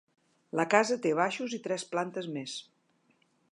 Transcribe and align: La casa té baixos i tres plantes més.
La 0.59 0.63
casa 0.73 0.97
té 1.03 1.11
baixos 1.19 1.53
i 1.59 1.61
tres 1.69 1.87
plantes 1.93 2.33
més. 2.39 2.59